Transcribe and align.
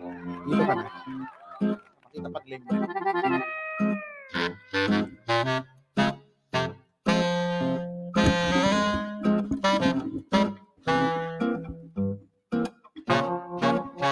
Dito 0.00 0.62
ka 0.64 0.74
na. 0.74 0.84
Pakita 2.00 2.28
pag 2.32 2.44
libre. 2.48 2.70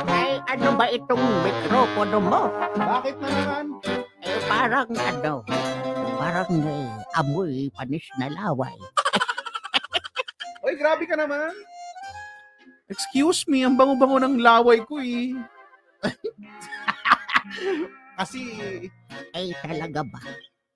Ay, 0.08 0.32
ano 0.44 0.68
ba 0.76 0.86
itong 0.92 1.24
mikropono 1.42 2.18
mo? 2.20 2.42
Bakit 2.76 3.14
na 3.18 3.28
naman? 3.32 3.66
Eh, 4.22 4.40
parang 4.44 4.90
ano, 4.92 5.32
parang 6.20 6.50
eh, 6.52 6.88
amoy 7.16 7.72
panis 7.72 8.04
na 8.20 8.28
laway. 8.28 8.76
Oy, 10.62 10.76
grabe 10.76 11.08
ka 11.08 11.16
naman. 11.16 11.50
Excuse 12.88 13.44
me, 13.48 13.64
ang 13.64 13.76
bango-bango 13.76 14.16
ng 14.20 14.40
laway 14.40 14.80
ko 14.84 15.00
eh. 15.00 15.36
Kasi, 18.18 18.40
Eh, 19.32 19.54
talaga 19.62 20.02
ba? 20.02 20.20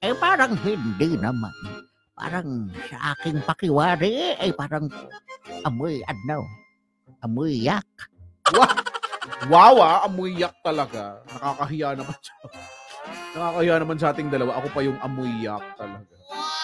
Eh, 0.02 0.14
parang 0.18 0.54
hindi 0.62 1.18
naman. 1.18 1.54
Parang 2.14 2.70
sa 2.90 3.14
aking 3.14 3.42
pakiwari, 3.42 4.38
eh, 4.38 4.54
parang 4.54 4.86
amoy 5.66 5.98
ano, 6.06 6.46
amoy 7.22 7.66
yak. 7.66 7.86
wow 9.50 9.74
ah, 9.82 10.06
amoy 10.06 10.34
yak 10.38 10.54
talaga. 10.62 11.18
Nakakahiya 11.34 11.98
naman 11.98 12.18
siya. 12.18 12.36
Nakakahiya 13.32 13.74
naman 13.82 13.96
sa 13.98 14.08
ating 14.14 14.28
dalawa. 14.30 14.58
Ako 14.62 14.68
pa 14.70 14.80
yung 14.86 14.98
amoy 15.02 15.30
yak 15.42 15.64
talaga. 15.74 16.14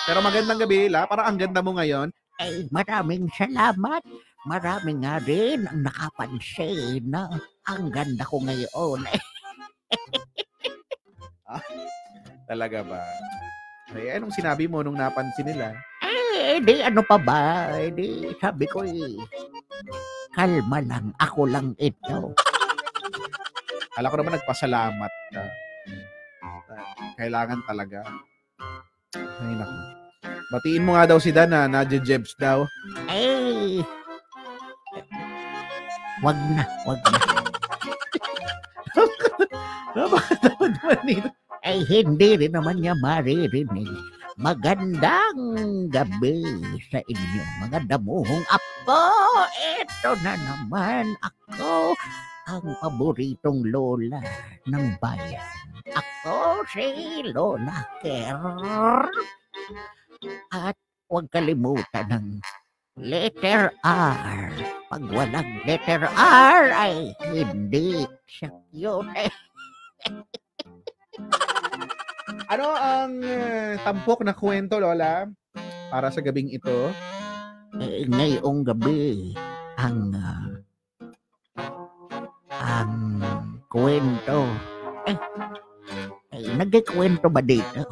Pero 0.09 0.19
magandang 0.25 0.61
gabi, 0.63 0.89
La. 0.89 1.05
Parang 1.05 1.27
ang 1.29 1.39
ganda 1.39 1.61
mo 1.61 1.75
ngayon. 1.75 2.09
Eh, 2.39 2.71
maraming 2.71 3.27
salamat. 3.35 4.03
Maraming 4.47 5.03
nga 5.03 5.19
rin 5.21 5.67
ang 5.67 5.85
nakapansin 5.85 7.03
na 7.11 7.27
ang 7.69 7.93
ganda 7.93 8.25
ko 8.25 8.41
ngayon. 8.41 9.01
Eh, 9.13 9.21
Talaga 12.49 12.81
ba? 12.81 13.05
Ay, 13.93 14.17
anong 14.17 14.33
sinabi 14.33 14.65
mo 14.69 14.81
nung 14.81 14.97
napansin 14.97 15.49
nila? 15.49 15.77
Eh, 16.05 16.61
di 16.65 16.81
ano 16.81 17.05
pa 17.05 17.21
ba? 17.21 17.73
Eh, 17.77 17.93
di 17.93 18.33
sabi 18.41 18.65
ko 18.69 18.85
eh, 18.85 19.17
kalma 20.33 20.81
lang, 20.81 21.13
ako 21.21 21.45
lang 21.45 21.77
ito. 21.77 22.33
Kala 23.93 24.09
ko 24.13 24.17
naman 24.17 24.37
nagpasalamat 24.41 25.13
ka. 25.35 25.45
Kailangan 27.19 27.61
talaga. 27.67 28.01
Ay, 29.17 29.53
naku. 29.57 29.77
Batiin 30.49 30.85
mo 30.87 30.97
nga 30.97 31.05
daw 31.05 31.19
si 31.21 31.29
Dan 31.29 31.53
na 31.53 31.69
nadje-jebs 31.69 32.33
daw. 32.41 32.65
Eh, 33.13 33.85
wag 36.25 36.39
na, 36.57 36.65
wag 36.89 37.01
na. 37.05 37.38
Bakit 39.97 40.39
naman 40.47 41.01
dito? 41.09 41.29
Eh, 41.65 41.83
hindi 41.89 42.29
rin 42.39 42.53
naman 42.55 42.81
niya 42.81 42.95
maririnig. 43.01 43.91
Magandang 44.39 45.91
gabi 45.91 46.47
sa 46.87 47.03
inyo, 47.03 47.43
mga 47.67 47.91
damuhong 47.91 48.47
apo. 48.47 49.03
Ito 49.83 50.15
na 50.23 50.39
naman 50.39 51.19
ako, 51.19 51.99
ang 52.47 52.65
paboritong 52.79 53.67
lola 53.67 54.23
ng 54.71 54.87
bayan. 55.03 55.43
Ako 55.91 56.63
si 56.71 56.87
Lola 57.35 57.83
Kerr. 57.99 59.11
At 60.55 60.77
huwag 61.11 61.27
kalimutan 61.35 62.07
ng 62.07 62.27
letter 63.03 63.75
R. 63.83 64.55
Pag 64.87 65.03
walang 65.11 65.51
letter 65.67 66.07
R 66.15 66.63
ay 66.71 67.11
hindi 67.27 68.07
siya 68.31 68.55
cute. 68.71 69.33
Ano 72.49 72.67
ang 72.73 73.13
eh, 73.21 73.77
tampok 73.85 74.25
na 74.25 74.33
kwento, 74.33 74.81
Lola? 74.81 75.29
Para 75.93 76.09
sa 76.09 76.25
gabing 76.25 76.53
ito. 76.53 76.93
eh, 77.79 78.09
ngayong 78.09 78.65
gabi 78.65 79.37
ang 79.77 80.17
ah, 80.17 80.49
ang 82.59 83.21
kwento 83.69 84.49
eh, 85.05 85.17
eh 86.33 86.53
nagkikwento 86.57 87.29
ba 87.29 87.45
dito? 87.45 87.85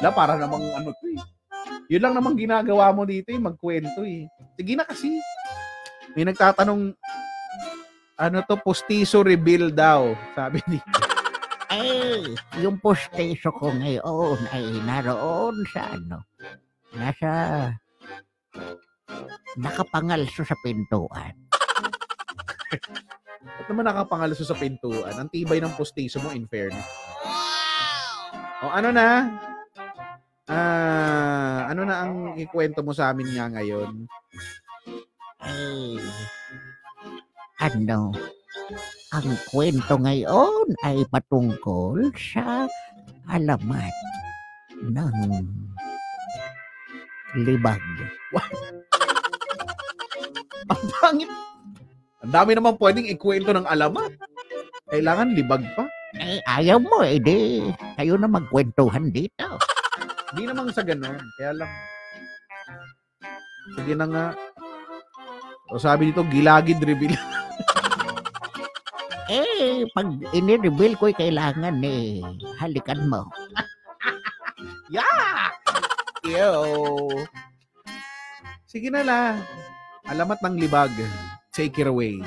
La, 0.00 0.10
para 0.10 0.34
namang 0.34 0.64
ano 0.74 0.90
to 0.96 1.06
eh. 1.12 1.20
Yun 1.92 2.02
lang 2.06 2.14
namang 2.16 2.38
ginagawa 2.38 2.94
mo 2.94 3.04
dito 3.04 3.28
eh, 3.34 3.40
magkwento 3.40 4.00
eh. 4.06 4.24
Sige 4.56 4.72
na 4.78 4.86
kasi. 4.86 5.18
May 6.16 6.24
nagtatanong, 6.24 6.94
ano 8.20 8.44
to, 8.44 8.60
postiso 8.60 9.24
reveal 9.24 9.72
daw, 9.72 10.12
sabi 10.36 10.60
ni. 10.68 10.76
Eh, 11.72 12.36
yung 12.60 12.76
posteso 12.76 13.48
ko 13.56 13.72
ngayon 13.72 14.36
ay 14.52 14.68
naroon 14.84 15.64
sa 15.72 15.96
ano, 15.96 16.28
nasa 16.92 17.30
nakapangalso 19.56 20.44
sa 20.44 20.58
pintuan. 20.60 21.32
Ba't 23.40 23.66
naman 23.72 23.88
nakapangalaso 23.88 24.44
sa 24.44 24.58
pintuan? 24.58 25.16
Ang 25.16 25.32
tibay 25.32 25.64
ng 25.64 25.72
postiso 25.72 26.20
mo, 26.20 26.28
in 26.36 26.44
fairness. 26.44 26.84
O 28.60 28.68
ano 28.68 28.92
na? 28.92 29.32
Ah, 30.44 31.72
ano 31.72 31.88
na 31.88 32.04
ang 32.04 32.36
ikwento 32.36 32.84
mo 32.84 32.92
sa 32.92 33.14
amin 33.14 33.32
nga 33.32 33.48
ngayon? 33.48 34.04
Eh, 35.40 35.96
ano, 37.60 38.16
ang 39.12 39.28
kwento 39.52 40.00
ngayon 40.00 40.72
ay 40.80 41.04
patungkol 41.12 42.08
sa 42.16 42.64
alamat 43.28 43.92
ng 44.80 45.16
libag. 47.36 47.84
Ang 50.70 50.84
pangit. 51.02 51.30
Ang 52.22 52.32
dami 52.32 52.50
naman 52.54 52.78
pwedeng 52.78 53.10
ikwento 53.10 53.50
ng 53.50 53.66
alamat. 53.66 54.14
Kailangan 54.86 55.34
libag 55.34 55.66
pa. 55.74 55.84
Eh, 56.14 56.38
ayaw 56.46 56.78
mo 56.78 57.02
eh, 57.02 57.18
di. 57.18 57.66
Kayo 57.98 58.14
na 58.14 58.30
magkwentuhan 58.30 59.10
dito. 59.10 59.58
Hindi 60.30 60.42
naman 60.46 60.70
sa 60.70 60.86
ganun. 60.86 61.18
Kaya 61.38 61.52
lang. 61.58 61.72
Sige 63.74 63.94
na 63.98 64.06
nga. 64.06 64.26
O 65.70 65.78
sabi 65.78 66.10
dito, 66.10 66.22
gilagid 66.30 66.78
reveal. 66.82 67.18
Eh, 69.30 69.86
pag 69.94 70.10
inireveal 70.34 70.98
ko, 70.98 71.06
kailangan 71.14 71.78
eh, 71.86 72.18
halikan 72.58 73.06
mo. 73.06 73.30
yeah! 74.94 75.54
Yo! 76.26 76.50
Sige 78.66 78.90
na 78.90 79.06
la. 79.06 79.38
Alamat 80.10 80.42
ng 80.42 80.58
libag. 80.58 80.90
Take 81.54 81.78
it 81.78 81.86
away. 81.86 82.18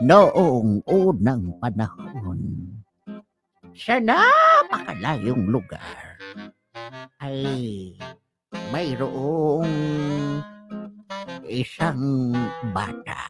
Noong 0.00 0.80
unang 0.88 1.60
panahon, 1.60 2.40
sa 3.76 4.00
napakalayong 4.00 5.52
lugar, 5.52 6.16
ay 7.20 7.44
mayroong 8.72 9.68
isang 11.44 12.32
bata 12.72 13.28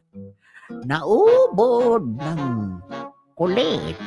na 0.87 1.03
ubod 1.03 2.07
ng 2.07 2.79
kulit 3.35 3.99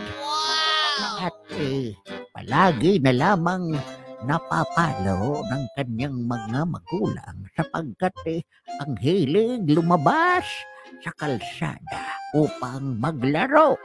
at 1.20 1.36
eh, 1.60 1.92
palagi 2.32 2.96
na 3.04 3.12
lamang 3.12 3.76
napapalo 4.24 5.44
ng 5.52 5.64
kanyang 5.76 6.16
mga 6.16 6.64
magulang 6.64 7.44
sapagkat 7.52 8.16
eh, 8.24 8.40
ang 8.80 8.96
hilig 8.96 9.68
lumabas 9.68 10.48
sa 11.00 11.12
kalsada 11.16 12.02
upang 12.34 12.98
maglaro. 12.98 13.76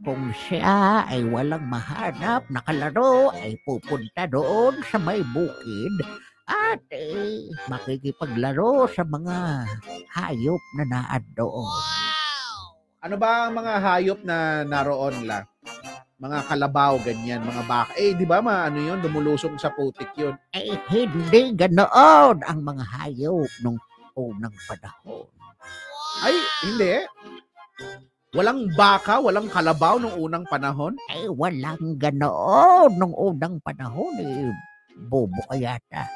Kung 0.00 0.32
siya 0.32 1.04
ay 1.04 1.28
walang 1.28 1.68
mahanap 1.68 2.48
na 2.48 2.64
kalaro 2.64 3.36
ay 3.36 3.60
pupunta 3.68 4.24
doon 4.24 4.80
sa 4.88 4.96
may 4.96 5.20
bukid 5.20 5.92
at 6.48 6.80
eh, 6.88 7.46
makikipaglaro 7.68 8.88
sa 8.88 9.04
mga 9.04 9.68
hayop 10.16 10.62
na 10.80 10.84
naad 10.88 11.24
doon. 11.36 11.84
Ano 13.00 13.16
ba 13.20 13.48
ang 13.48 13.60
mga 13.60 13.72
hayop 13.80 14.20
na 14.24 14.64
naroon 14.64 15.28
la? 15.28 15.44
Mga 16.20 16.52
kalabaw, 16.52 17.00
ganyan, 17.00 17.40
mga 17.40 17.64
baka. 17.64 17.96
Eh, 17.96 18.12
di 18.12 18.28
ba 18.28 18.44
ma, 18.44 18.68
ano 18.68 18.76
yun? 18.76 19.00
Dumulusong 19.00 19.56
sa 19.56 19.72
putik 19.72 20.12
yun. 20.20 20.36
Eh, 20.52 20.76
hindi 20.92 21.56
ganoon 21.56 22.44
ang 22.44 22.60
mga 22.60 22.84
hayop 22.92 23.48
nung 23.64 23.80
unang 24.12 24.52
panahon. 24.68 25.39
Ay, 26.20 26.36
hindi. 26.64 27.00
Walang 28.36 28.70
baka, 28.78 29.18
walang 29.18 29.50
kalabaw 29.50 29.98
nung 29.98 30.14
unang 30.14 30.46
panahon. 30.46 30.94
Eh, 31.10 31.26
walang 31.26 31.98
ganoon 31.98 32.94
nung 32.94 33.14
unang 33.16 33.58
panahon 33.64 34.14
eh. 34.22 34.52
Bobo 35.08 35.40
ka 35.48 35.56
yata. 35.56 36.04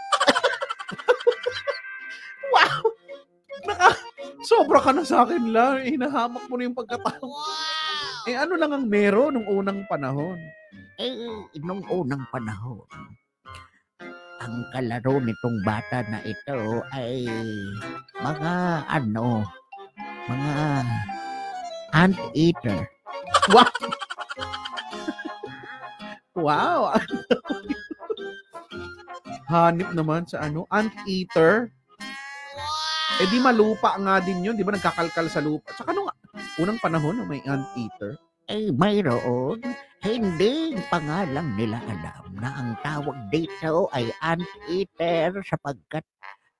Wow! 2.55 2.87
Naka, 3.67 3.99
sobra 4.47 4.79
ka 4.79 4.95
na 4.95 5.03
sa 5.03 5.27
akin 5.27 5.51
lang. 5.51 5.83
Hinahamak 5.83 6.47
mo 6.47 6.55
na 6.55 6.71
yung 6.71 6.79
pagkatao. 6.79 7.27
Eh 8.31 8.39
ano 8.39 8.55
lang 8.55 8.71
ang 8.71 8.87
meron 8.87 9.35
nung 9.35 9.49
unang 9.51 9.83
panahon? 9.91 10.39
Eh, 11.03 11.13
nung 11.59 11.83
unang 11.91 12.23
panahon, 12.31 12.87
ang 14.39 14.55
kalaro 14.71 15.19
nitong 15.19 15.59
bata 15.67 16.07
na 16.07 16.23
ito 16.23 16.87
ay 16.95 17.27
mga 18.23 18.55
ano, 18.87 19.43
mga 20.29 20.55
ant-eater. 21.93 22.81
Wow! 26.35 26.93
Hanip 29.53 29.91
naman 29.93 30.25
sa 30.27 30.45
ano, 30.45 30.65
ant-eater. 30.73 31.71
Eh 33.23 33.29
di 33.31 33.39
malupa 33.39 33.95
nga 34.01 34.19
din 34.19 34.43
yun, 34.43 34.59
di 34.59 34.67
ba 34.67 34.75
nagkakalkal 34.75 35.31
sa 35.31 35.39
lupa. 35.39 35.71
Tsaka 35.77 35.95
nung 35.95 36.11
unang 36.59 36.81
panahon 36.83 37.23
may 37.29 37.45
ant-eater. 37.47 38.19
Eh, 38.45 38.69
mayroon, 38.77 39.57
hindi 40.05 40.77
pangalang 40.93 41.57
nila 41.57 41.81
alam 41.89 42.29
na 42.37 42.51
ang 42.53 42.71
tawag 42.85 43.17
dito 43.33 43.89
ay 43.97 44.13
ant-eater 44.21 45.41
sapagkat 45.49 46.05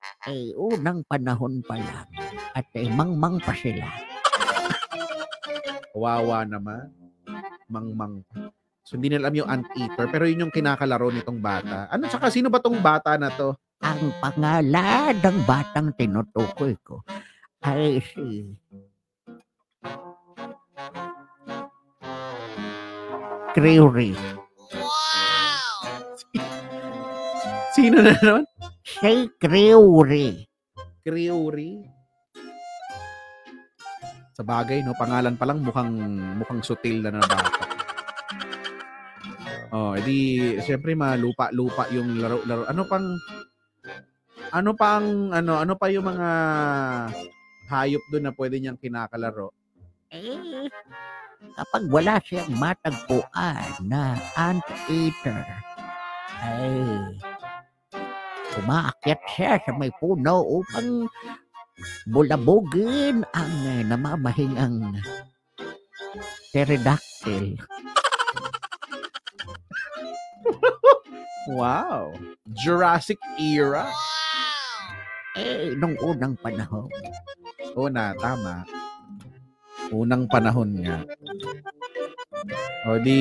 eh, 0.31 0.53
unang 0.57 1.05
panahon 1.05 1.61
pa 1.65 1.77
lang 1.77 2.09
at 2.55 2.67
eh, 2.75 2.89
mangmang 2.89 3.37
pa 3.41 3.53
sila. 3.53 3.85
Kawawa 5.91 6.47
naman. 6.47 6.91
Mangmang. 7.71 8.23
So 8.85 9.01
hindi 9.01 9.09
nila 9.09 9.27
alam 9.27 9.39
yung 9.41 9.49
ant-eater, 9.49 10.05
pero 10.13 10.29
yun 10.29 10.47
yung 10.47 10.53
kinakalaro 10.53 11.09
nitong 11.09 11.41
bata. 11.41 11.89
Ano, 11.89 12.05
tsaka 12.05 12.29
sino 12.29 12.53
ba 12.53 12.61
tong 12.61 12.77
bata 12.79 13.17
na 13.17 13.33
to? 13.33 13.57
Ang 13.81 14.13
pangalan 14.21 15.17
ng 15.19 15.39
batang 15.43 15.89
tinutukoy 15.97 16.77
ko 16.85 17.01
ay 17.65 17.97
si 18.01 18.45
Creory. 23.55 24.11
Sino 27.75 28.03
na 28.03 28.11
naman? 28.19 28.43
Si 28.85 29.33
Creory. 29.41 30.45
Creory. 31.01 31.81
Sa 34.37 34.45
bagay, 34.45 34.85
no? 34.85 34.93
Pangalan 34.93 35.33
pa 35.33 35.49
lang 35.49 35.65
mukhang, 35.65 35.97
mukhang 36.37 36.61
sutil 36.61 37.01
na 37.01 37.17
na 37.17 37.25
bata. 37.25 37.65
Oh, 39.73 39.97
edi, 39.97 40.55
siyempre 40.61 40.93
malupa-lupa 40.93 41.89
yung 41.89 42.21
laro-laro. 42.21 42.69
Ano 42.69 42.85
pang, 42.85 43.17
ano 44.53 44.71
pang, 44.77 45.33
ano, 45.33 45.57
ano 45.57 45.73
pa 45.73 45.89
yung 45.89 46.05
mga 46.05 46.29
hayop 47.73 48.03
doon 48.13 48.23
na 48.29 48.33
pwede 48.37 48.61
niyang 48.61 48.77
kinakalaro? 48.77 49.49
Eh, 50.13 50.69
kapag 51.57 51.83
wala 51.89 52.21
siyang 52.21 52.53
matagpuan 52.53 53.81
na 53.81 54.13
ant-eater, 54.37 55.43
ay 56.45 56.69
umaakyat 58.61 59.21
siya 59.35 59.59
sa 59.63 59.71
may 59.75 59.91
puno 59.99 60.43
upang 60.63 61.11
bulabugin 62.07 63.27
ang 63.35 63.53
eh, 63.67 63.83
namamahingang 63.83 64.95
pterodactyl. 66.51 67.59
Wow! 71.45 72.17
Jurassic 72.57 73.21
era? 73.37 73.85
Eh, 75.37 75.77
nung 75.77 75.93
unang 76.01 76.33
panahon, 76.41 76.89
Una, 77.75 78.15
tama. 78.15 78.63
Unang 79.91 80.25
panahon 80.31 80.79
nga. 80.79 81.03
O 82.87 82.95
di... 83.03 83.19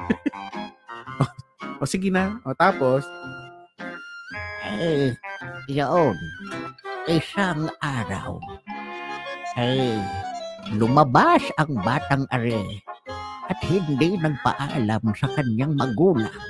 o 1.80 1.84
sige 1.84 2.08
na. 2.08 2.40
O 2.48 2.56
tapos, 2.56 3.04
eh, 4.80 5.08
yun, 5.70 6.16
isang 7.06 7.70
araw, 7.82 8.38
ay 9.54 9.98
lumabas 10.74 11.42
ang 11.60 11.78
batang 11.84 12.24
are 12.32 12.62
at 13.48 13.58
hindi 13.68 14.16
nagpaalam 14.16 15.04
sa 15.14 15.28
kanyang 15.36 15.76
magulang. 15.76 16.42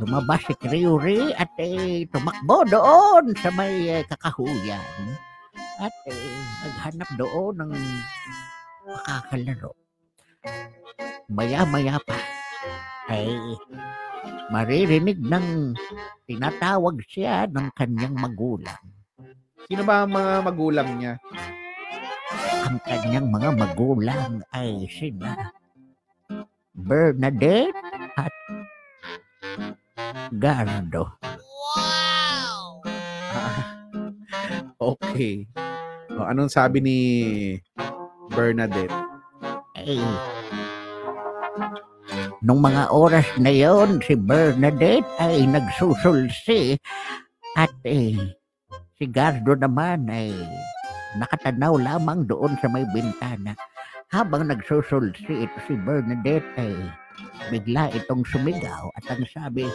Lumabas 0.00 0.40
si 0.48 0.54
Creory 0.56 1.34
at 1.36 1.50
eh, 1.60 2.08
tumakbo 2.08 2.64
doon 2.64 3.36
sa 3.36 3.52
may 3.52 4.00
eh, 4.00 4.02
kakahuyan 4.08 5.04
at 5.80 5.94
eh, 6.08 6.40
naghanap 6.64 7.08
doon 7.20 7.54
ng 7.60 7.72
makakalaro. 8.88 9.72
Maya-maya 11.30 12.00
pa 12.02 12.16
ay 13.12 13.28
maririnig 14.50 15.22
ng 15.22 15.78
tinatawag 16.26 16.98
siya 17.06 17.46
ng 17.46 17.70
kanyang 17.74 18.14
magulang. 18.18 18.82
sino 19.70 19.86
ba 19.86 20.02
ang 20.02 20.10
mga 20.10 20.32
magulang 20.42 20.88
niya? 20.98 21.14
Ang 22.66 22.78
kanyang 22.82 23.30
mga 23.30 23.50
magulang 23.54 24.42
ay 24.50 24.90
sina 24.90 25.54
Bernadette 26.74 27.78
at 28.18 28.34
Gardo. 30.34 31.06
Okay. 34.80 35.44
O, 36.16 36.24
anong 36.24 36.48
sabi 36.48 36.80
ni 36.80 36.98
Bernadette? 38.32 38.96
Eh, 39.76 40.00
nung 42.40 42.64
mga 42.64 42.88
oras 42.88 43.28
na 43.36 43.52
yon, 43.52 44.00
si 44.00 44.16
Bernadette 44.16 45.08
ay 45.20 45.44
nagsusulsi 45.44 46.76
at 47.56 47.72
eh, 47.84 48.16
si 48.96 49.04
Gardo 49.04 49.52
naman 49.52 50.08
ay 50.08 50.32
nakatanaw 51.20 51.76
lamang 51.76 52.24
doon 52.24 52.56
sa 52.60 52.68
may 52.72 52.86
bintana. 52.96 53.52
Habang 54.10 54.48
nagsusulsi 54.48 55.46
ito 55.46 55.58
si 55.68 55.76
Bernadette 55.84 56.48
ay 56.58 56.74
bigla 57.52 57.92
itong 57.94 58.24
sumigaw 58.26 58.88
at 58.98 59.04
ang 59.12 59.22
sabi, 59.28 59.68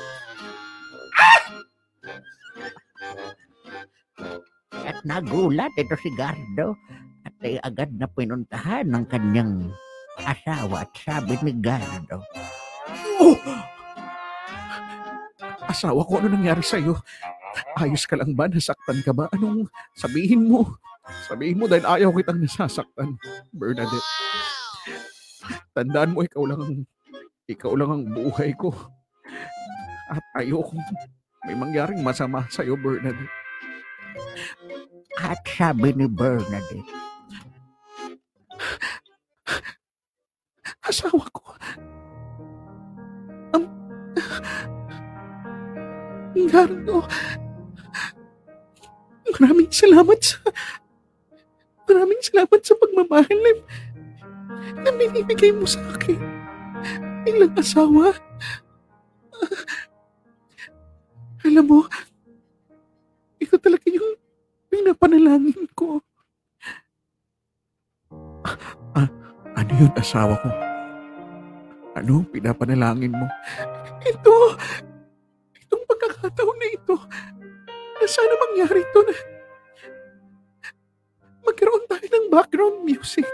At 4.86 5.02
nagulat 5.06 5.72
ito 5.78 5.96
si 6.02 6.10
Gardo 6.18 6.74
at 7.26 7.36
ay 7.46 7.62
agad 7.62 7.94
na 7.98 8.10
pinuntahan 8.10 8.86
ng 8.90 9.06
kanyang 9.10 9.70
asawa 10.24 10.88
at 10.88 10.92
sabi 10.96 11.36
ni 11.44 11.54
Gardo, 11.60 12.24
Oh! 13.26 13.38
Asawa 15.66 16.06
ko, 16.06 16.22
ano 16.22 16.30
nangyari 16.30 16.62
sa'yo? 16.62 16.94
Ayos 17.74 18.06
ka 18.06 18.14
lang 18.14 18.38
ba? 18.38 18.46
Nasaktan 18.46 19.02
ka 19.02 19.12
ba? 19.18 19.26
Anong 19.34 19.66
sabihin 19.98 20.46
mo? 20.46 20.78
Sabihin 21.26 21.58
mo 21.58 21.66
dahil 21.66 21.90
ayaw 21.90 22.14
kitang 22.14 22.38
nasasaktan, 22.38 23.18
Bernadette. 23.50 24.10
Tandaan 25.74 26.14
mo, 26.14 26.22
ikaw 26.22 26.46
lang 26.46 26.62
ang, 26.62 26.76
ikaw 27.50 27.74
lang 27.74 27.90
ang 27.90 28.04
buhay 28.14 28.54
ko. 28.54 28.70
At 30.06 30.22
ayoko 30.38 30.78
may 31.46 31.58
mangyaring 31.58 32.06
masama 32.06 32.46
sa'yo, 32.50 32.78
Bernadette. 32.78 33.34
at 35.26 35.42
sabi 35.50 35.98
ni 35.98 36.06
Bernadette, 36.06 36.86
Asawa 40.86 41.26
ko. 41.34 41.45
Gardo. 46.52 47.04
Maraming 49.36 49.72
salamat 49.72 50.20
sa... 50.24 50.40
Maraming 51.86 52.22
salamat 52.24 52.60
sa 52.66 52.74
pagmamahal 52.80 53.38
na, 53.40 53.52
na 54.82 54.90
binibigay 54.96 55.54
mo 55.54 55.68
sa 55.68 55.80
akin. 55.94 56.18
Bilang 57.28 57.54
asawa. 57.60 58.16
Alam 61.46 61.66
mo, 61.70 61.80
ikaw 63.38 63.60
talaga 63.62 63.86
yung 63.86 64.18
pinapanalangin 64.72 65.70
ko. 65.78 66.02
Ah, 68.98 69.10
ano 69.54 69.72
yun, 69.78 69.94
asawa 69.94 70.34
ko? 70.42 70.75
Ano 71.96 72.20
ang 72.20 72.28
pinapanalangin 72.28 73.16
mo? 73.16 73.24
Ito! 74.04 74.60
Itong 75.64 75.84
pagkakataon 75.88 76.58
na 76.60 76.68
ito. 76.68 77.00
Sana 78.06 78.34
mangyari 78.36 78.84
ito 78.84 79.00
na 79.02 79.16
magkaroon 81.46 81.88
tayo 81.88 82.06
ng 82.12 82.28
background 82.28 82.84
music. 82.84 83.24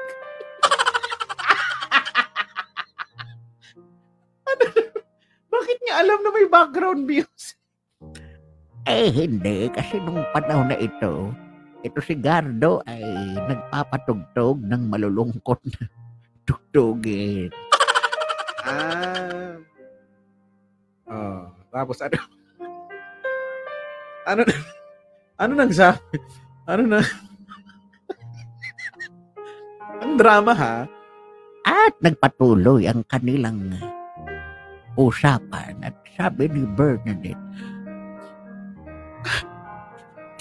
ano? 4.52 4.66
Bakit 5.50 5.78
niya 5.82 5.96
alam 6.06 6.22
na 6.22 6.30
may 6.30 6.46
background 6.46 7.02
music? 7.10 7.58
Eh, 8.86 9.10
hindi. 9.10 9.74
Kasi 9.74 9.98
nung 10.06 10.22
panahon 10.38 10.70
na 10.70 10.78
ito, 10.78 11.34
ito 11.82 11.98
si 12.06 12.14
Gardo 12.14 12.86
ay 12.86 13.02
nagpapatugtog 13.50 14.62
ng 14.62 14.82
malulungkot 14.86 15.66
na 15.66 15.90
tugtugin. 16.46 17.50
Ah. 18.62 19.58
Oh, 21.12 21.42
tapos 21.74 21.98
ano? 22.00 22.18
Ano 24.22 24.42
ano 25.42 25.52
nang 25.58 25.74
sabi? 25.74 26.18
Ano 26.70 26.84
na? 26.86 27.02
Ang 30.02 30.14
drama 30.18 30.54
ha. 30.54 30.76
At 31.62 31.94
nagpatuloy 32.02 32.86
ang 32.86 33.02
kanilang 33.10 33.74
usapan 34.98 35.78
at 35.82 35.94
sabi 36.18 36.50
ni 36.50 36.66
Bernadette, 36.78 37.42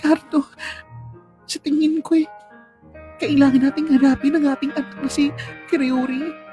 Cardo, 0.00 0.44
sa 1.44 1.60
tingin 1.60 2.00
ko 2.00 2.16
eh, 2.20 2.28
kailangan 3.20 3.68
nating 3.68 3.88
hanapin 3.92 4.36
ang 4.36 4.48
ating 4.48 4.72
anak 4.76 4.96
na 4.96 5.08
si 5.12 5.28
Kiryuri. 5.68 6.49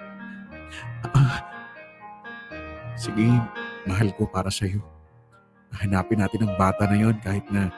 Sige, 2.98 3.30
mahal 3.86 4.12
ko 4.18 4.26
para 4.28 4.52
sa'yo. 4.52 4.82
Hanapin 5.78 6.20
natin 6.20 6.50
ang 6.50 6.54
bata 6.58 6.90
na 6.90 6.98
yon 6.98 7.16
kahit 7.22 7.46
na 7.54 7.70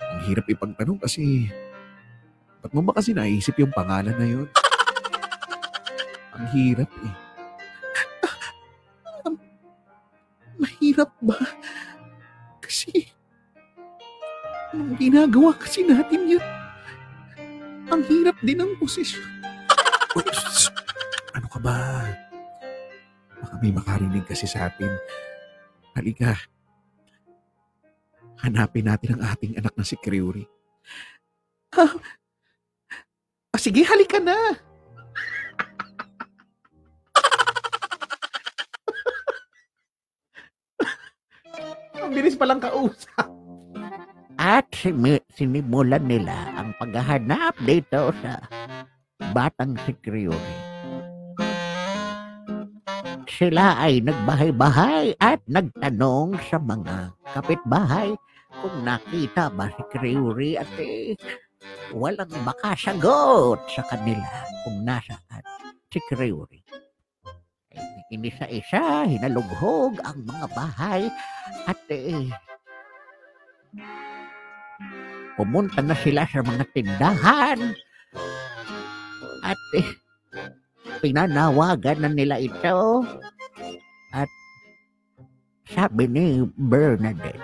ang 0.00 0.20
hirap 0.30 0.46
ipagtanong 0.46 1.00
kasi 1.00 1.50
ba't 2.60 2.72
mo 2.76 2.84
ba 2.84 2.92
kasi 2.94 3.10
naisip 3.16 3.56
yung 3.58 3.72
pangalan 3.74 4.14
na 4.14 4.26
yon? 4.26 4.48
Ang 6.38 6.46
hirap 6.54 6.90
eh. 7.04 7.14
mahirap 10.60 11.10
ba? 11.24 11.40
Kasi 12.60 13.08
Anong 14.70 14.94
ginagawa 15.02 15.50
kasi 15.58 15.82
natin 15.82 16.30
yun? 16.30 16.44
Ang 17.90 18.06
hirap 18.06 18.38
din 18.38 18.62
ng 18.62 18.78
posisyon. 18.78 19.26
Ano 21.34 21.46
ka 21.50 21.58
ba? 21.58 21.99
May 23.60 23.76
makarinig 23.76 24.24
kasi 24.24 24.48
sa 24.48 24.72
atin. 24.72 24.88
Halika. 25.92 26.32
Hanapin 28.40 28.88
natin 28.88 29.20
ang 29.20 29.36
ating 29.36 29.52
anak 29.60 29.76
na 29.76 29.84
si 29.84 30.00
Kryuri. 30.00 30.48
Ah, 31.76 31.92
ah, 33.52 33.60
sige, 33.60 33.84
halika 33.84 34.16
na. 34.16 34.32
Ang 42.00 42.16
bilis 42.16 42.34
palang 42.34 42.64
kausap. 42.64 43.28
at 44.40 44.64
sinimulan 45.36 46.00
nila 46.08 46.32
ang 46.56 46.72
paghahanap 46.80 47.60
dito 47.60 48.08
sa 48.24 48.40
batang 49.36 49.76
si 49.84 49.92
Criori. 50.00 50.59
Sila 53.40 53.72
ay 53.80 54.04
nagbahay-bahay 54.04 55.16
at 55.16 55.40
nagtanong 55.48 56.36
sa 56.44 56.60
mga 56.60 57.16
kapitbahay 57.32 58.12
kung 58.60 58.84
nakita 58.84 59.48
ba 59.48 59.72
si 59.72 59.80
Criori 59.88 60.60
at 60.60 60.68
eh, 60.76 61.16
walang 61.96 62.28
makasagot 62.44 63.64
sa 63.72 63.80
kanila 63.88 64.28
kung 64.60 64.84
nasaan 64.84 65.40
si 65.88 66.04
Criori. 66.04 66.60
Eh, 67.72 68.12
inisa-isa, 68.12 69.08
hinalughog 69.08 69.96
ang 70.04 70.20
mga 70.20 70.46
bahay 70.52 71.08
at 71.64 71.80
eh, 71.88 72.28
pumunta 75.40 75.80
na 75.80 75.96
sila 75.96 76.28
sa 76.28 76.44
mga 76.44 76.64
tindahan 76.76 77.72
at 79.40 79.60
eh, 79.80 79.88
pinanawagan 81.00 82.04
na 82.04 82.08
nila 82.12 82.36
ito 82.36 83.04
at 84.12 84.28
sabi 85.66 86.04
ni 86.06 86.44
Bernadette, 86.56 87.40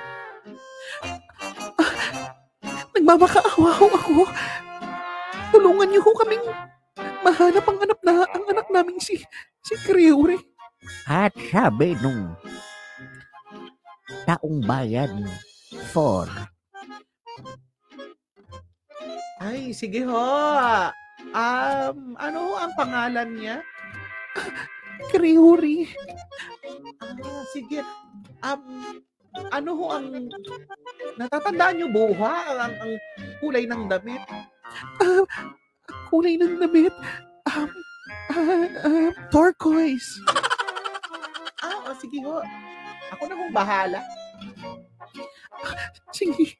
Nagmamakaawa 2.96 3.70
ho 3.76 3.86
ako. 3.92 4.24
Tulungan 5.52 5.88
niyo 5.88 6.00
ho 6.02 6.10
kaming 6.16 6.46
mahanap 7.22 7.64
ang 7.64 7.78
anak 7.82 8.00
na 8.02 8.24
ang 8.24 8.44
anak 8.50 8.66
naming 8.72 9.00
si 9.02 9.20
si 9.62 9.74
Kryuri. 9.84 10.38
at 11.06 11.34
sabi 11.50 11.98
nung 11.98 12.34
taong 14.26 14.62
bayan 14.62 15.26
for 15.90 16.26
Ay, 19.36 19.70
sige 19.76 20.02
ho. 20.08 20.26
Um, 21.34 22.14
ano 22.18 22.40
ang 22.58 22.72
pangalan 22.78 23.28
niya? 23.34 23.56
Kryuri. 25.12 25.90
Ah, 27.02 27.44
sige. 27.50 27.82
Um, 28.42 29.02
ano 29.52 29.70
ho 29.76 29.84
ang 29.92 30.06
natatandaan 31.20 31.76
niyo 31.76 31.88
buha 31.92 32.34
ang, 32.52 32.58
ang, 32.60 32.74
ang 32.80 32.92
kulay 33.40 33.64
ng 33.68 33.84
damit? 33.88 34.22
Ah, 35.00 35.24
kulay 36.10 36.40
ng 36.40 36.56
damit? 36.60 36.94
Um, 37.48 37.70
ah, 38.32 38.68
ah, 38.84 39.10
turquoise. 39.28 40.08
Ah, 41.60 41.90
oh, 41.90 41.96
sige 42.00 42.22
ho. 42.24 42.40
Ako 43.16 43.22
na 43.28 43.34
hong 43.38 43.54
bahala. 43.54 44.00
Sige. 46.10 46.56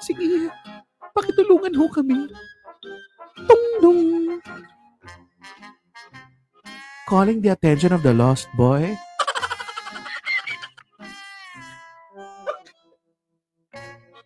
Sige. 0.00 0.52
Pakitulungan 1.16 1.74
ho 1.74 1.86
kami. 1.88 2.28
Tung-dung. 3.76 4.40
Calling 7.06 7.38
the 7.44 7.52
attention 7.52 7.92
of 7.92 8.02
the 8.02 8.16
lost 8.16 8.48
boy. 8.56 8.96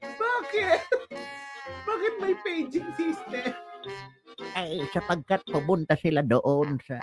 Bakit? 0.00 0.80
Bakit 1.82 2.12
may 2.22 2.34
paging 2.46 2.88
system? 2.94 3.52
ay 4.60 4.82
sapagkat 4.90 5.40
pumunta 5.48 5.94
sila 5.96 6.20
doon 6.20 6.78
sa 6.84 6.98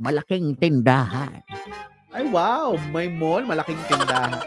malaking 0.00 0.56
tindahan. 0.56 1.44
Ay, 2.12 2.24
wow. 2.32 2.76
May 2.90 3.12
mall. 3.12 3.44
Malaking 3.44 3.80
tindahan. 3.84 4.40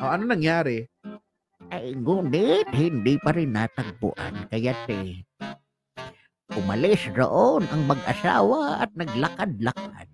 Oh, 0.00 0.10
ano 0.10 0.24
nangyari? 0.24 0.86
Ay 1.70 1.94
ngunit 1.94 2.66
hindi 2.74 3.14
pa 3.22 3.30
rin 3.30 3.54
natagpuan 3.54 4.50
kaya't 4.50 4.90
eh, 4.90 5.22
umalis 6.58 7.06
roon 7.14 7.62
ang 7.70 7.86
mag-asawa 7.86 8.82
at 8.82 8.90
naglakad-lakad. 8.98 10.10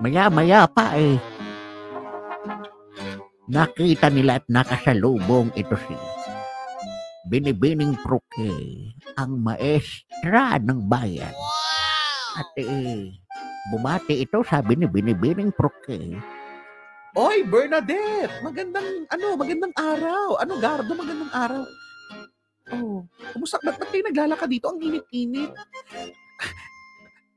Maya-maya 0.00 0.64
pa 0.68 0.96
eh, 0.96 1.20
nakita 3.52 4.08
nila 4.08 4.40
at 4.40 4.46
nakasalubong 4.48 5.52
ito 5.52 5.76
si 5.84 5.96
Binibining 7.24 7.96
Pruke, 8.04 8.52
ang 9.16 9.40
maestra 9.40 10.60
ng 10.60 10.88
bayan. 10.88 11.32
At 12.36 12.52
eh, 12.60 13.16
bumati 13.72 14.24
ito 14.24 14.44
sabi 14.44 14.76
ni 14.76 14.84
Binibining 14.84 15.48
Pruke, 15.56 16.20
Oy, 17.14 17.46
Bernadette! 17.46 18.42
Magandang, 18.42 19.06
ano, 19.06 19.38
magandang 19.38 19.70
araw. 19.78 20.34
Ano, 20.42 20.58
Gardo, 20.58 20.98
magandang 20.98 21.30
araw. 21.30 21.62
Oh, 22.74 23.06
kumusta? 23.30 23.62
Ba't, 23.62 23.78
ba't 23.78 23.86
kayo 23.94 24.02
naglalakad 24.02 24.50
dito? 24.50 24.66
Ang 24.66 24.82
init-init. 24.82 25.54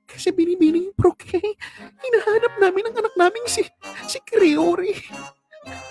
Kasi 0.10 0.34
binibining 0.34 0.90
proke. 0.98 1.38
Hinahanap 1.78 2.54
namin 2.58 2.90
ang 2.90 2.96
anak 3.06 3.14
naming 3.22 3.46
si, 3.46 3.62
si 4.10 4.18
Kryori. 4.26 4.98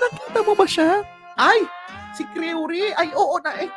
Nakita 0.02 0.40
mo 0.42 0.58
ba 0.58 0.66
siya? 0.66 1.06
Ay, 1.38 1.62
si 2.10 2.26
Kryori? 2.34 2.90
Ay, 2.90 3.14
oo 3.14 3.38
na 3.38 3.54
eh. 3.54 3.70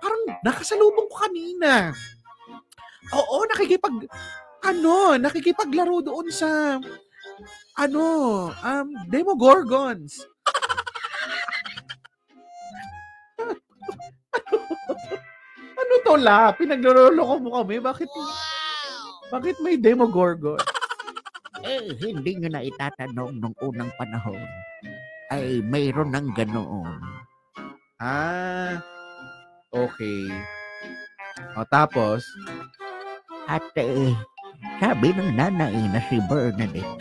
Parang 0.00 0.22
nakasalubong 0.40 1.12
ko 1.12 1.16
kanina. 1.28 1.92
Oo, 3.12 3.44
nakikipag, 3.52 4.08
ano, 4.64 5.20
nakikipaglaro 5.20 6.00
doon 6.00 6.32
sa, 6.32 6.80
ano, 7.78 8.02
um, 8.52 8.88
Demogorgons. 9.08 10.26
ano 15.80 15.92
to 16.04 16.14
la? 16.20 16.52
Pinagloloko 16.54 17.34
mo 17.40 17.50
kami? 17.62 17.80
Bakit, 17.82 18.08
bakit 19.32 19.56
may 19.64 19.76
Demogorgon? 19.76 20.58
eh 21.62 21.94
hindi 21.94 22.36
nyo 22.36 22.50
na 22.50 22.66
itatanong 22.66 23.38
nung 23.38 23.56
unang 23.62 23.90
panahon. 23.94 24.42
Ay 25.30 25.62
mayroon 25.62 26.10
ng 26.12 26.28
ganoon. 26.34 26.98
Ah, 28.02 28.82
okay. 29.70 30.26
O 31.54 31.62
tapos, 31.70 32.26
At 33.46 33.62
eh, 33.74 34.14
sabi 34.82 35.14
ng 35.14 35.30
nanay 35.34 35.74
na 35.90 36.00
si 36.10 36.18
Bernadette. 36.26 36.82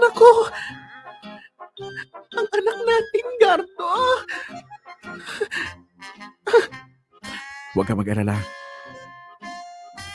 Nako! 0.00 0.48
Ang 2.36 2.48
anak 2.48 2.78
natin, 2.84 3.26
Gardo! 3.40 3.92
Huwag 7.74 7.86
ka 7.86 7.94
mag-alala. 7.94 8.36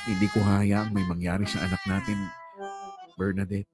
Hindi 0.06 0.28
ko 0.30 0.40
hayaang 0.44 0.94
may 0.94 1.06
mangyari 1.10 1.50
sa 1.50 1.66
anak 1.66 1.82
natin, 1.90 2.30
Bernadette. 3.18 3.70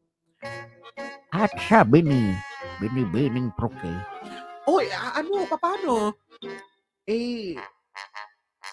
At 1.31 1.51
sabi 1.67 2.03
ni 2.03 2.35
Binibining 2.79 3.51
Proke, 3.59 3.91
Oy, 4.69 4.85
ano, 4.93 5.49
paano? 5.49 6.13
Eh, 7.09 7.57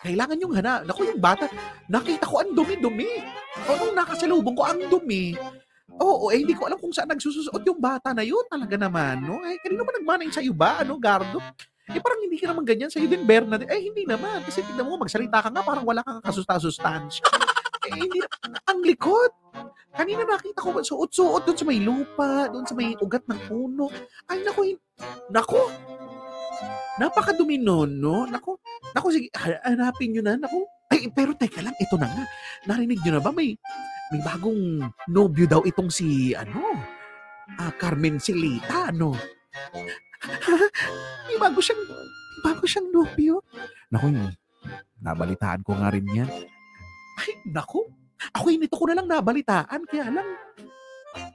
kailangan 0.03 0.39
yung 0.39 0.55
hana. 0.55 0.87
Naku, 0.87 1.11
yung 1.11 1.23
bata, 1.23 1.51
nakita 1.91 2.25
ko 2.29 2.43
ang 2.43 2.55
dumi-dumi. 2.55 3.11
O, 3.67 3.71
nung 3.75 3.97
nakasalubong 3.99 4.55
ko, 4.55 4.63
ang 4.67 4.81
dumi. 4.87 5.35
Oo, 5.99 6.31
eh, 6.31 6.39
hindi 6.39 6.55
ko 6.55 6.71
alam 6.71 6.79
kung 6.79 6.95
saan 6.95 7.11
nagsusuot 7.11 7.63
yung 7.67 7.81
bata 7.83 8.15
na 8.15 8.23
yun. 8.23 8.47
Talaga 8.47 8.79
naman, 8.79 9.27
no? 9.27 9.43
Eh, 9.43 9.59
kanino 9.59 9.83
ba 9.83 9.93
nagmanay 9.99 10.31
sa'yo 10.31 10.55
ba, 10.55 10.79
ano, 10.79 10.95
Gardo? 11.01 11.43
Eh, 11.89 11.99
parang 11.99 12.21
hindi 12.23 12.39
ka 12.39 12.53
naman 12.53 12.63
ganyan 12.63 12.93
sa'yo 12.93 13.09
din, 13.11 13.27
Bernadette. 13.27 13.73
Eh, 13.73 13.91
hindi 13.91 14.07
naman. 14.07 14.45
Kasi 14.47 14.63
tignan 14.63 14.87
mo, 14.87 15.01
magsalita 15.01 15.43
ka 15.43 15.49
nga, 15.51 15.63
parang 15.65 15.83
wala 15.83 16.05
kang 16.07 16.23
kasusta-sustansya. 16.23 17.25
eh, 17.89 17.97
hindi 17.99 18.21
ang 18.69 18.81
likod. 18.85 19.33
Kanina 19.97 20.23
nakita 20.23 20.63
ko, 20.63 20.79
suot-suot 20.79 21.43
doon 21.43 21.59
sa 21.59 21.67
may 21.67 21.81
lupa, 21.83 22.47
doon 22.53 22.63
sa 22.63 22.77
may 22.79 22.95
ugat 23.03 23.25
ng 23.27 23.41
puno. 23.51 23.91
Ay, 24.31 24.47
naku, 24.47 24.79
naku, 25.33 25.59
napakadumi 27.03 27.59
nun, 27.59 27.99
no? 27.99 28.29
Naku, 28.29 28.55
naku, 28.99 29.15
sige, 29.15 29.29
ha- 29.39 29.63
hanapin 29.63 30.11
nyo 30.11 30.23
na, 30.27 30.35
naku. 30.35 30.67
Ay, 30.91 31.07
pero 31.15 31.31
teka 31.39 31.63
lang, 31.63 31.77
ito 31.79 31.95
na 31.95 32.11
nga. 32.11 32.25
Narinig 32.67 32.99
nyo 33.07 33.13
na 33.15 33.23
ba, 33.23 33.31
may, 33.31 33.55
may 34.11 34.21
bagong 34.27 34.83
nobyo 35.07 35.47
daw 35.47 35.63
itong 35.63 35.87
si, 35.87 36.35
ano, 36.35 36.59
ah, 37.63 37.71
Carmen 37.79 38.19
Silita, 38.19 38.91
ano? 38.91 39.15
may 41.31 41.39
bago 41.39 41.63
siyang, 41.63 41.79
may 41.87 42.41
bago 42.43 42.65
siyang 42.67 42.89
nobyo. 42.91 43.35
Naku, 43.95 44.11
nabalitaan 44.99 45.63
ko 45.63 45.79
nga 45.79 45.95
rin 45.95 46.11
yan. 46.11 46.29
Ay, 47.23 47.31
naku. 47.47 47.87
Ako 48.35 48.51
nito 48.51 48.75
ko 48.75 48.91
na 48.91 48.99
lang 48.99 49.07
nabalitaan, 49.07 49.87
kaya 49.87 50.11
lang, 50.11 50.27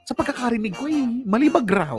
sa 0.04 0.12
pagkakarinig 0.12 0.76
ko, 0.76 0.84
eh, 0.84 1.24
malibag 1.24 1.64
raw. 1.64 1.96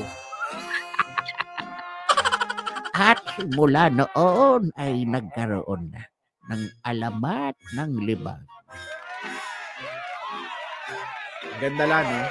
At 2.96 3.20
mula 3.52 3.92
noon 3.92 4.72
ay 4.80 5.04
nagkaroon 5.04 5.92
na 5.92 6.08
ng 6.48 6.64
alamat 6.88 7.56
ng 7.76 7.92
libag. 8.08 8.40
Ganda 11.60 11.84
lang, 11.84 12.08
no? 12.08 12.24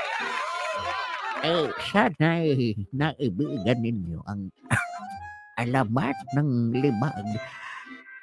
Eh, 1.44 1.68
sana'y 1.92 2.72
naibigan 2.96 3.78
ninyo 3.84 4.24
ang 4.24 4.48
alamat 5.62 6.16
ng 6.32 6.72
libag. 6.80 7.26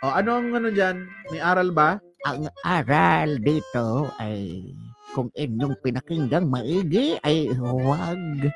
O, 0.02 0.10
ano 0.10 0.42
ang 0.42 0.50
ano 0.58 0.74
dyan? 0.74 1.06
May 1.30 1.38
aral 1.38 1.70
ba? 1.70 2.02
Ang 2.26 2.50
aral 2.66 3.38
dito 3.38 4.10
ay 4.18 4.74
kung 5.14 5.30
inyong 5.38 5.78
pinakinggang 5.86 6.50
maigi 6.50 7.22
ay 7.22 7.54
huwag 7.54 8.50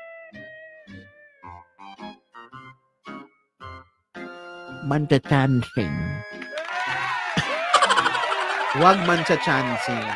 mantachancing. 4.86 5.98
Huwag 8.78 9.02
man 9.02 9.26
sa 9.26 9.34
chancing. 9.42 10.06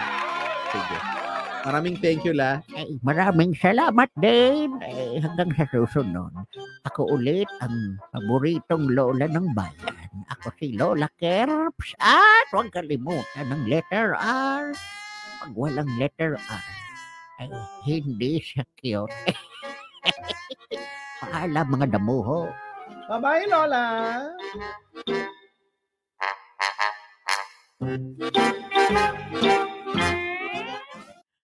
Sige. 0.71 0.99
Maraming 1.61 1.97
thank 2.01 2.25
you, 2.25 2.33
La. 2.33 2.65
Ay, 2.73 2.97
maraming 3.05 3.53
salamat 3.53 4.09
din. 4.17 4.81
Eh, 4.81 5.21
hanggang 5.21 5.53
sa 5.59 5.69
susunod, 5.69 6.33
ako 6.89 7.21
ulit 7.21 7.51
ang 7.61 8.01
paboritong 8.15 8.89
lola 8.97 9.29
ng 9.29 9.53
bayan. 9.53 9.97
Ako 10.39 10.57
si 10.57 10.73
Lola 10.73 11.11
Kerps. 11.21 11.93
At 12.01 12.49
huwag 12.49 12.73
kalimutan 12.73 13.53
ng 13.53 13.69
letter 13.69 14.17
R. 14.17 14.73
Pag 15.45 15.53
walang 15.53 15.91
letter 16.01 16.41
R, 16.41 16.65
ay 17.45 17.49
hindi 17.85 18.41
siya 18.41 18.65
cute. 18.81 19.13
Paalam 21.21 21.67
mga 21.77 21.97
damuho. 22.01 22.49
Bye-bye, 23.11 23.47
Lola. 23.51 24.37